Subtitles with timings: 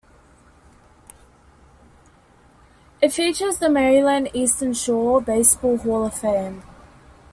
[3.03, 6.63] It features the Maryland Eastern Shore Baseball Hall of Fame.